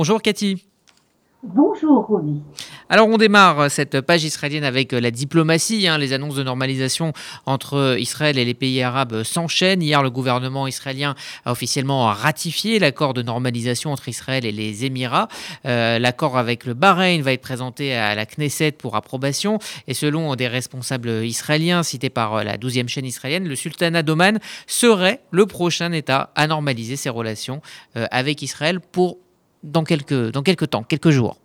Bonjour 0.00 0.22
Cathy. 0.22 0.64
Bonjour 1.42 2.06
Romy. 2.06 2.40
Alors 2.88 3.08
on 3.08 3.18
démarre 3.18 3.68
cette 3.68 4.00
page 4.00 4.22
israélienne 4.22 4.62
avec 4.62 4.92
la 4.92 5.10
diplomatie. 5.10 5.88
Hein. 5.88 5.98
Les 5.98 6.12
annonces 6.12 6.36
de 6.36 6.44
normalisation 6.44 7.12
entre 7.46 7.96
Israël 7.98 8.38
et 8.38 8.44
les 8.44 8.54
pays 8.54 8.80
arabes 8.80 9.24
s'enchaînent. 9.24 9.82
Hier, 9.82 10.00
le 10.00 10.10
gouvernement 10.10 10.68
israélien 10.68 11.16
a 11.44 11.50
officiellement 11.50 12.06
ratifié 12.06 12.78
l'accord 12.78 13.12
de 13.12 13.22
normalisation 13.22 13.90
entre 13.90 14.08
Israël 14.08 14.46
et 14.46 14.52
les 14.52 14.84
Émirats. 14.84 15.26
Euh, 15.66 15.98
l'accord 15.98 16.38
avec 16.38 16.64
le 16.64 16.74
Bahreïn 16.74 17.20
va 17.20 17.32
être 17.32 17.42
présenté 17.42 17.92
à 17.96 18.14
la 18.14 18.24
Knesset 18.24 18.70
pour 18.70 18.94
approbation. 18.94 19.58
Et 19.88 19.94
selon 19.94 20.36
des 20.36 20.46
responsables 20.46 21.24
israéliens 21.24 21.82
cités 21.82 22.08
par 22.08 22.44
la 22.44 22.56
12e 22.56 22.86
chaîne 22.86 23.04
israélienne, 23.04 23.48
le 23.48 23.56
sultanat 23.56 24.04
d'Oman 24.04 24.38
serait 24.68 25.22
le 25.32 25.46
prochain 25.46 25.90
État 25.90 26.30
à 26.36 26.46
normaliser 26.46 26.94
ses 26.94 27.10
relations 27.10 27.62
euh, 27.96 28.06
avec 28.12 28.42
Israël 28.42 28.78
pour 28.78 29.18
dans 29.62 29.84
quelques, 29.84 30.32
temps, 30.70 30.82
quelques 30.82 31.10
jours. 31.10 31.36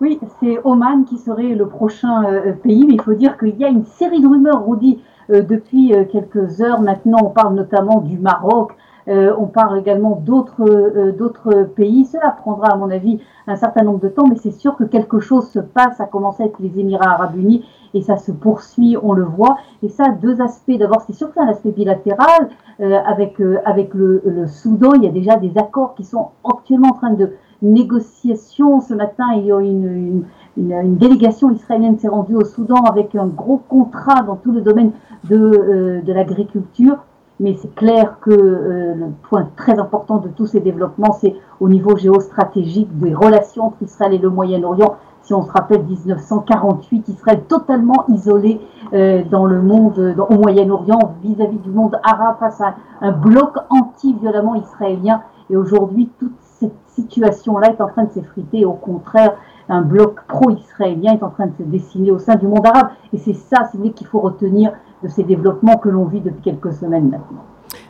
Oui, 0.00 0.18
c'est 0.40 0.58
Oman 0.64 1.04
qui 1.04 1.18
serait 1.18 1.54
le 1.54 1.68
prochain 1.68 2.24
euh, 2.24 2.52
pays, 2.52 2.86
mais 2.86 2.94
il 2.94 3.02
faut 3.02 3.14
dire 3.14 3.36
qu'il 3.36 3.56
y 3.56 3.64
a 3.64 3.68
une 3.68 3.84
série 3.84 4.20
de 4.20 4.26
rumeurs, 4.26 4.66
Rudy, 4.66 4.98
euh, 5.30 5.42
depuis 5.42 5.94
euh, 5.94 6.04
quelques 6.04 6.62
heures 6.62 6.80
maintenant. 6.80 7.18
On 7.22 7.30
parle 7.30 7.54
notamment 7.54 8.00
du 8.00 8.18
Maroc, 8.18 8.72
on 9.06 9.46
parle 9.46 9.78
également 9.78 10.20
d'autres 10.24 11.12
d'autres 11.16 11.64
pays. 11.74 12.04
Cela 12.04 12.30
prendra, 12.30 12.68
à 12.68 12.76
mon 12.76 12.90
avis, 12.90 13.20
un 13.46 13.56
certain 13.56 13.82
nombre 13.82 14.00
de 14.00 14.08
temps, 14.08 14.26
mais 14.28 14.36
c'est 14.36 14.50
sûr 14.52 14.76
que 14.76 14.84
quelque 14.84 15.20
chose 15.20 15.48
se 15.48 15.58
passe, 15.58 16.00
à 16.00 16.06
commencer 16.06 16.44
avec 16.44 16.58
les 16.60 16.78
Émirats 16.78 17.14
arabes 17.14 17.36
unis, 17.36 17.64
et 17.94 18.02
ça 18.02 18.16
se 18.16 18.30
poursuit, 18.30 18.96
on 19.02 19.12
le 19.12 19.24
voit. 19.24 19.56
Et 19.82 19.88
ça 19.88 20.10
deux 20.10 20.40
aspects. 20.40 20.76
D'abord, 20.78 21.02
c'est 21.06 21.12
surtout 21.12 21.40
un 21.40 21.48
aspect 21.48 21.70
bilatéral. 21.70 22.48
avec 22.78 23.40
avec 23.64 23.94
le, 23.94 24.46
Soudan, 24.46 24.92
il 24.94 25.04
y 25.04 25.08
a 25.08 25.12
déjà 25.12 25.36
des 25.36 25.56
accords 25.58 25.94
qui 25.94 26.04
sont 26.04 26.28
actuellement 26.44 26.90
en 26.90 26.94
train 26.94 27.12
de 27.12 27.32
négociation. 27.62 28.80
Ce 28.80 28.94
matin, 28.94 29.24
il 29.36 29.46
y 29.46 29.52
a 29.52 29.60
une, 29.60 30.24
une, 30.56 30.96
délégation 30.96 31.50
israélienne 31.50 31.98
s'est 31.98 32.08
rendue 32.08 32.36
au 32.36 32.44
Soudan 32.44 32.82
avec 32.84 33.14
un 33.14 33.26
gros 33.26 33.60
contrat 33.68 34.22
dans 34.22 34.36
tout 34.36 34.52
le 34.52 34.60
domaine 34.60 34.92
de, 35.24 35.36
euh, 35.36 36.02
de 36.02 36.12
l'agriculture. 36.12 36.98
Mais 37.40 37.56
c'est 37.60 37.74
clair 37.74 38.18
que 38.20 38.30
euh, 38.30 38.94
le 38.94 39.06
point 39.22 39.48
très 39.56 39.78
important 39.78 40.18
de 40.18 40.28
tous 40.28 40.44
ces 40.44 40.60
développements, 40.60 41.12
c'est 41.12 41.34
au 41.58 41.70
niveau 41.70 41.96
géostratégique 41.96 42.98
des 42.98 43.14
relations 43.14 43.68
entre 43.68 43.82
Israël 43.82 44.12
et 44.12 44.18
le 44.18 44.28
Moyen-Orient. 44.28 44.96
Si 45.22 45.32
on 45.32 45.42
se 45.42 45.50
rappelle 45.50 45.84
1948, 45.84 47.08
Israël 47.08 47.40
totalement 47.48 48.04
isolé 48.08 48.60
euh, 48.92 49.22
dans 49.30 49.46
le 49.46 49.62
monde, 49.62 50.16
au 50.28 50.34
Moyen-Orient, 50.34 51.14
vis-à-vis 51.22 51.58
du 51.58 51.70
monde 51.70 51.98
arabe, 52.04 52.36
face 52.40 52.60
à 52.60 52.74
un 53.00 53.12
bloc 53.12 53.56
anti-violemment 53.70 54.56
israélien. 54.56 55.22
Et 55.48 55.56
aujourd'hui, 55.56 56.10
toute 56.18 56.36
cette 56.42 56.76
situation-là 56.88 57.70
est 57.70 57.80
en 57.80 57.88
train 57.88 58.04
de 58.04 58.10
s'effriter. 58.10 58.66
Au 58.66 58.74
contraire, 58.74 59.32
un 59.70 59.80
bloc 59.80 60.20
pro-israélien 60.28 61.14
est 61.14 61.22
en 61.22 61.30
train 61.30 61.46
de 61.46 61.54
se 61.56 61.62
dessiner 61.62 62.10
au 62.10 62.18
sein 62.18 62.34
du 62.34 62.46
monde 62.46 62.66
arabe. 62.66 62.90
Et 63.14 63.18
c'est 63.18 63.32
ça, 63.32 63.70
voulez, 63.72 63.92
qu'il 63.92 64.08
faut 64.08 64.20
retenir 64.20 64.72
de 65.02 65.08
ces 65.08 65.22
développements 65.24 65.78
que 65.78 65.88
l'on 65.88 66.06
vit 66.06 66.20
depuis 66.20 66.42
quelques 66.42 66.72
semaines 66.72 67.08
maintenant. 67.08 67.44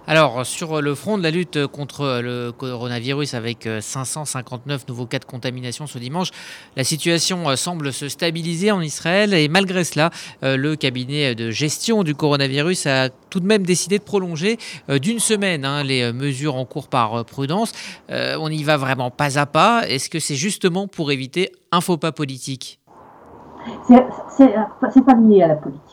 Alors, 0.07 0.45
sur 0.45 0.83
le 0.83 0.95
front 0.95 1.17
de 1.19 1.23
la 1.23 1.31
lutte 1.31 1.67
contre 1.69 2.21
le 2.23 2.53
coronavirus, 2.53 3.35
avec 3.35 3.67
559 3.81 4.89
nouveaux 4.89 5.07
cas 5.07 5.21
de 5.21 5.25
contamination 5.25 5.87
ce 5.87 5.99
dimanche, 5.99 6.31
la 6.77 6.85
situation 6.85 7.57
semble 7.57 7.93
se 7.93 8.09
stabiliser 8.09 8.73
en 8.73 8.81
Israël 8.81 9.33
et 9.33 9.49
malgré 9.49 9.85
cela, 9.85 10.11
le 10.43 10.75
cabinet 10.75 11.35
de 11.35 11.51
gestion 11.51 12.03
du 12.03 12.15
coronavirus 12.15 12.87
a 12.87 13.09
tout 13.09 13.41
de 13.41 13.47
même 13.47 13.63
décidé 13.63 13.99
de 13.99 14.03
prolonger 14.03 14.59
d'une 14.89 15.21
semaine 15.21 15.65
hein, 15.65 15.83
les 15.85 16.13
mesures 16.13 16.57
en 16.57 16.65
cours 16.65 16.89
par 16.89 17.25
prudence. 17.25 17.73
On 18.11 18.51
y 18.51 18.65
va 18.65 18.77
vraiment 18.77 19.11
pas 19.11 19.39
à 19.39 19.47
pas. 19.47 19.89
Est-ce 19.89 20.11
que 20.11 20.19
c'est 20.19 20.35
justement 20.35 20.89
pour 20.89 21.13
éviter 21.13 21.53
un 21.73 21.81
faux 21.81 21.97
pas 21.97 22.13
politique? 22.13 22.81
C'est 23.87 25.05
pas 25.05 25.15
lié 25.15 25.43
à 25.43 25.49
la 25.49 25.57
politique. 25.57 25.90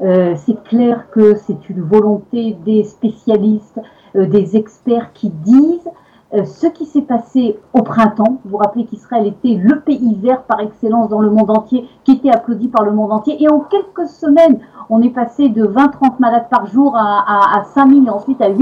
Euh, 0.00 0.34
c'est 0.36 0.62
clair 0.64 1.08
que 1.10 1.36
c'est 1.36 1.68
une 1.68 1.82
volonté 1.82 2.56
des 2.64 2.84
spécialistes, 2.84 3.80
euh, 4.16 4.26
des 4.26 4.56
experts 4.56 5.12
qui 5.12 5.30
disent 5.30 5.88
euh, 6.34 6.44
ce 6.44 6.66
qui 6.66 6.84
s'est 6.84 7.02
passé 7.02 7.58
au 7.72 7.82
printemps. 7.82 8.40
Vous 8.44 8.50
vous 8.50 8.56
rappelez 8.56 8.86
qu'Israël 8.86 9.26
était 9.26 9.54
le 9.54 9.80
pays 9.80 10.16
vert 10.20 10.42
par 10.42 10.58
excellence 10.60 11.08
dans 11.08 11.20
le 11.20 11.30
monde 11.30 11.50
entier, 11.50 11.88
qui 12.02 12.12
était 12.12 12.30
applaudi 12.30 12.66
par 12.66 12.84
le 12.84 12.90
monde 12.90 13.12
entier. 13.12 13.40
Et 13.40 13.48
en 13.48 13.60
quelques 13.60 14.08
semaines, 14.08 14.58
on 14.90 15.00
est 15.00 15.10
passé 15.10 15.48
de 15.48 15.64
20-30 15.64 16.18
malades 16.18 16.48
par 16.50 16.66
jour 16.66 16.96
à, 16.96 17.24
à, 17.26 17.60
à 17.60 17.64
5 17.64 17.88
000 17.88 18.06
et 18.06 18.10
ensuite 18.10 18.40
à 18.42 18.48
8 18.48 18.56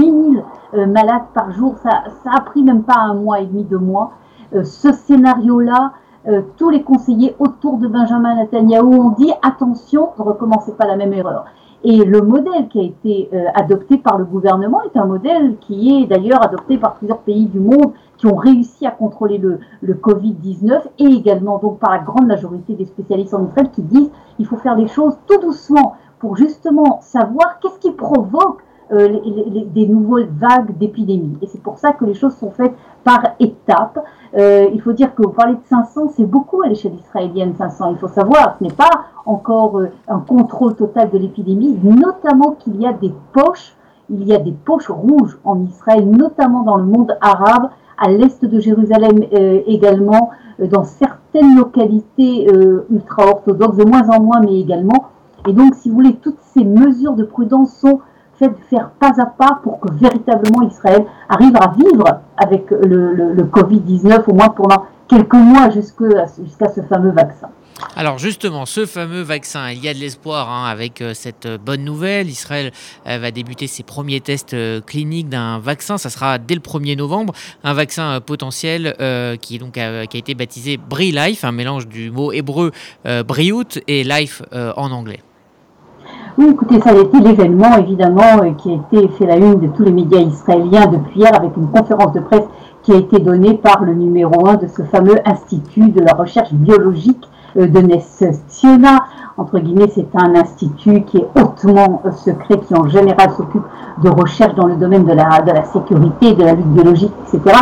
000 0.73 0.87
malades 0.87 1.23
par 1.33 1.51
jour. 1.51 1.75
Ça, 1.81 2.03
ça 2.23 2.31
a 2.35 2.41
pris 2.41 2.61
même 2.61 2.83
pas 2.83 2.99
un 2.99 3.15
mois 3.15 3.39
et 3.39 3.45
demi, 3.45 3.63
deux 3.63 3.79
mois. 3.79 4.11
ce 4.51 4.91
scénario-là, 4.91 5.93
euh, 6.27 6.41
tous 6.57 6.69
les 6.69 6.83
conseillers 6.83 7.35
autour 7.39 7.77
de 7.77 7.87
Benjamin 7.87 8.35
Netanyahu 8.35 8.85
ont 8.85 9.09
dit 9.11 9.31
attention, 9.41 10.09
ne 10.17 10.23
recommencez 10.23 10.73
pas 10.73 10.85
la 10.85 10.95
même 10.95 11.13
erreur. 11.13 11.45
Et 11.85 11.97
le 11.97 12.21
modèle 12.21 12.69
qui 12.69 12.79
a 12.79 12.83
été 12.83 13.29
euh, 13.33 13.45
adopté 13.55 13.97
par 13.97 14.17
le 14.17 14.23
gouvernement 14.23 14.81
est 14.83 14.97
un 14.97 15.05
modèle 15.05 15.57
qui 15.59 15.97
est 15.97 16.05
d'ailleurs 16.05 16.41
adopté 16.41 16.77
par 16.77 16.95
plusieurs 16.95 17.19
pays 17.19 17.45
du 17.45 17.59
monde 17.59 17.91
qui 18.17 18.25
ont 18.27 18.37
réussi 18.37 18.85
à 18.85 18.91
contrôler 18.91 19.37
le, 19.37 19.59
le 19.81 19.93
Covid-19 19.95 20.81
et 20.99 21.03
également 21.03 21.57
donc 21.57 21.79
par 21.79 21.91
la 21.91 21.99
grande 21.99 22.27
majorité 22.27 22.73
des 22.73 22.85
spécialistes 22.85 23.33
en 23.33 23.45
Israël 23.45 23.69
qui 23.71 23.81
disent 23.81 24.11
il 24.39 24.45
faut 24.45 24.55
faire 24.55 24.75
les 24.75 24.87
choses 24.87 25.17
tout 25.27 25.41
doucement 25.41 25.95
pour 26.19 26.37
justement 26.37 27.01
savoir 27.01 27.59
qu'est-ce 27.59 27.79
qui 27.79 27.91
provoque 27.91 28.61
euh, 28.91 29.07
les, 29.07 29.21
les, 29.49 29.65
des 29.65 29.87
nouvelles 29.87 30.29
vagues 30.29 30.77
d'épidémie. 30.77 31.37
Et 31.41 31.47
c'est 31.47 31.61
pour 31.61 31.77
ça 31.77 31.93
que 31.93 32.05
les 32.05 32.13
choses 32.13 32.35
sont 32.35 32.51
faites 32.51 32.73
par 33.03 33.21
étapes. 33.39 33.99
Euh, 34.35 34.67
il 34.73 34.81
faut 34.81 34.93
dire 34.93 35.13
que 35.15 35.23
vous 35.23 35.31
parlez 35.31 35.53
de 35.53 35.63
500, 35.69 36.13
c'est 36.15 36.25
beaucoup 36.25 36.61
à 36.63 36.67
l'échelle 36.67 36.95
israélienne, 36.95 37.55
500. 37.55 37.91
Il 37.91 37.97
faut 37.97 38.07
savoir, 38.07 38.55
ce 38.59 38.63
n'est 38.63 38.73
pas 38.73 38.89
encore 39.25 39.79
euh, 39.79 39.91
un 40.07 40.19
contrôle 40.19 40.75
total 40.75 41.09
de 41.11 41.17
l'épidémie, 41.17 41.77
notamment 41.83 42.51
qu'il 42.51 42.81
y 42.81 42.87
a 42.87 42.93
des 42.93 43.13
poches, 43.31 43.75
il 44.09 44.23
y 44.23 44.33
a 44.33 44.39
des 44.39 44.51
poches 44.51 44.89
rouges 44.89 45.37
en 45.43 45.61
Israël, 45.61 46.09
notamment 46.09 46.63
dans 46.63 46.77
le 46.77 46.83
monde 46.83 47.15
arabe, 47.21 47.69
à 47.97 48.09
l'est 48.09 48.43
de 48.43 48.59
Jérusalem 48.59 49.23
euh, 49.33 49.61
également, 49.65 50.31
euh, 50.59 50.67
dans 50.67 50.83
certaines 50.83 51.55
localités 51.55 52.47
euh, 52.49 52.85
ultra-orthodoxes, 52.91 53.77
de 53.77 53.85
moins 53.85 54.09
en 54.09 54.21
moins, 54.21 54.41
mais 54.41 54.59
également. 54.59 55.09
Et 55.47 55.53
donc, 55.53 55.75
si 55.75 55.89
vous 55.89 55.95
voulez, 55.95 56.15
toutes 56.15 56.39
ces 56.53 56.63
mesures 56.63 57.13
de 57.13 57.23
prudence 57.23 57.73
sont 57.75 57.99
fait 58.37 58.49
de 58.49 58.55
faire 58.69 58.89
pas 58.99 59.13
à 59.21 59.25
pas 59.25 59.59
pour 59.63 59.79
que 59.79 59.91
véritablement 59.93 60.63
Israël 60.67 61.05
arrive 61.29 61.55
à 61.55 61.73
vivre 61.77 62.21
avec 62.37 62.69
le, 62.71 63.13
le, 63.13 63.33
le 63.33 63.43
Covid-19, 63.43 64.23
au 64.27 64.33
moins 64.33 64.49
pendant 64.49 64.85
quelques 65.07 65.33
mois 65.33 65.69
jusqu'à 65.69 66.69
ce 66.69 66.81
fameux 66.81 67.11
vaccin. 67.11 67.49
Alors 67.95 68.17
justement, 68.17 68.65
ce 68.65 68.85
fameux 68.85 69.21
vaccin, 69.21 69.71
il 69.71 69.83
y 69.83 69.87
a 69.87 69.93
de 69.93 69.99
l'espoir 69.99 70.49
hein, 70.49 70.65
avec 70.65 71.01
euh, 71.01 71.13
cette 71.13 71.47
bonne 71.47 71.83
nouvelle. 71.83 72.29
Israël 72.29 72.71
euh, 73.07 73.17
va 73.17 73.31
débuter 73.31 73.67
ses 73.67 73.83
premiers 73.83 74.21
tests 74.21 74.53
euh, 74.53 74.81
cliniques 74.81 75.29
d'un 75.29 75.59
vaccin. 75.59 75.97
Ça 75.97 76.09
sera 76.09 76.37
dès 76.37 76.55
le 76.55 76.61
1er 76.61 76.95
novembre. 76.95 77.33
Un 77.63 77.73
vaccin 77.73 78.19
potentiel 78.21 78.95
qui, 79.41 79.57
donc, 79.57 79.77
a, 79.77 80.05
qui 80.07 80.17
a 80.17 80.19
été 80.19 80.35
baptisé 80.35 80.77
BriLife, 80.77 81.43
un 81.43 81.51
mélange 81.51 81.87
du 81.87 82.11
mot 82.11 82.31
hébreu 82.31 82.71
Briout 83.25 83.79
et 83.87 84.03
Life 84.03 84.41
en 84.51 84.91
anglais. 84.91 85.19
Oui, 86.35 86.47
écoutez, 86.49 86.81
ça 86.81 86.89
a 86.89 86.95
été 86.95 87.19
l'événement, 87.19 87.77
évidemment, 87.77 88.41
qui 88.57 88.71
a 88.71 88.73
été 88.73 89.07
fait 89.09 89.27
la 89.27 89.37
une 89.37 89.59
de 89.59 89.67
tous 89.67 89.83
les 89.83 89.91
médias 89.91 90.19
israéliens 90.19 90.87
depuis 90.87 91.19
hier 91.19 91.31
avec 91.35 91.55
une 91.55 91.67
conférence 91.67 92.11
de 92.13 92.21
presse 92.21 92.45
qui 92.81 92.91
a 92.91 92.95
été 92.95 93.19
donnée 93.19 93.53
par 93.53 93.83
le 93.83 93.93
numéro 93.93 94.47
un 94.47 94.55
de 94.55 94.65
ce 94.65 94.81
fameux 94.81 95.17
Institut 95.25 95.91
de 95.91 96.01
la 96.01 96.13
recherche 96.13 96.51
biologique 96.51 97.29
de 97.55 97.79
Nestiona. 97.79 99.05
Entre 99.37 99.59
guillemets, 99.59 99.91
c'est 99.93 100.07
un 100.15 100.33
institut 100.33 101.03
qui 101.03 101.17
est 101.17 101.27
hautement 101.39 102.01
secret, 102.11 102.59
qui 102.67 102.73
en 102.73 102.87
général 102.87 103.29
s'occupe 103.37 103.65
de 104.03 104.09
recherche 104.09 104.55
dans 104.55 104.65
le 104.65 104.75
domaine 104.75 105.05
de 105.05 105.13
la, 105.13 105.41
de 105.41 105.51
la 105.51 105.63
sécurité, 105.65 106.33
de 106.33 106.43
la 106.43 106.53
lutte 106.53 106.65
biologique, 106.65 107.13
etc. 107.31 107.59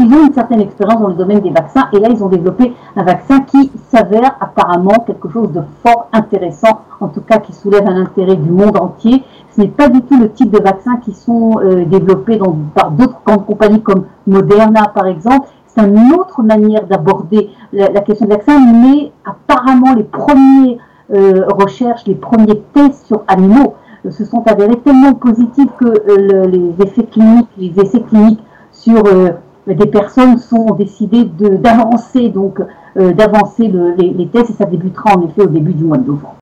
ils 0.00 0.12
ont 0.14 0.26
une 0.26 0.32
certaine 0.32 0.60
expérience 0.60 1.00
dans 1.00 1.08
le 1.08 1.14
domaine 1.14 1.40
des 1.40 1.50
vaccins 1.50 1.88
et 1.92 1.98
là, 1.98 2.08
ils 2.10 2.22
ont 2.22 2.28
développé 2.28 2.74
un 2.96 3.02
vaccin 3.02 3.40
qui 3.40 3.70
s'avère 3.88 4.36
apparemment 4.40 5.04
quelque 5.06 5.28
chose 5.28 5.52
de 5.52 5.62
fort 5.84 6.08
intéressant, 6.12 6.82
en 7.00 7.08
tout 7.08 7.20
cas 7.20 7.38
qui 7.38 7.52
soulève 7.52 7.86
un 7.86 7.96
intérêt 8.02 8.36
du 8.36 8.50
monde 8.50 8.76
entier. 8.80 9.24
Ce 9.50 9.60
n'est 9.60 9.68
pas 9.68 9.88
du 9.88 10.02
tout 10.02 10.18
le 10.18 10.30
type 10.30 10.50
de 10.50 10.62
vaccins 10.62 10.96
qui 10.98 11.12
sont 11.12 11.58
euh, 11.58 11.84
développés 11.84 12.38
par 12.74 12.90
d'autres 12.92 13.20
compagnies 13.22 13.82
comme 13.82 14.04
Moderna, 14.26 14.88
par 14.94 15.06
exemple. 15.06 15.48
C'est 15.66 15.84
une 15.84 16.12
autre 16.12 16.42
manière 16.42 16.86
d'aborder 16.86 17.50
la, 17.72 18.00
question 18.00 18.26
du 18.26 18.32
vaccin, 18.32 18.58
mais 18.58 19.12
apparemment 19.24 19.94
les 19.94 20.04
premières 20.04 20.78
euh, 21.12 21.44
recherches, 21.48 22.06
les 22.06 22.14
premiers 22.14 22.62
tests 22.72 23.06
sur 23.06 23.22
animaux 23.28 23.74
euh, 24.06 24.10
se 24.10 24.24
sont 24.24 24.42
avérés 24.46 24.78
tellement 24.84 25.14
positifs 25.14 25.70
que 25.78 25.86
le, 26.06 26.46
les 26.46 26.72
effets 26.84 27.04
cliniques, 27.04 27.48
les 27.58 27.72
essais 27.80 28.00
cliniques 28.00 28.42
sur 28.70 29.02
des 29.74 29.86
personnes 29.86 30.38
sont 30.38 30.74
décidés 30.74 31.24
d'avancer 31.24 32.28
donc 32.28 32.60
euh, 32.96 33.12
d'avancer 33.12 33.68
le, 33.68 33.94
les, 33.96 34.10
les, 34.10 34.26
tests 34.28 34.50
et 34.50 34.54
ça 34.54 34.64
débutera 34.64 35.16
en 35.16 35.22
effet 35.26 35.42
au 35.42 35.46
début 35.46 35.72
du 35.72 35.84
mois 35.84 35.98
de 35.98 36.06
novembre. 36.06 36.36